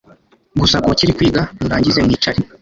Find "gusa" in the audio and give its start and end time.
0.61-0.81